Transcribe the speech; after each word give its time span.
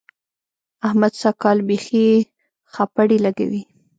احمد 0.87 1.13
سږ 1.21 1.35
کال 1.43 1.57
بېخي 1.67 2.07
خپړې 2.73 3.17
لګوي. 3.25 3.63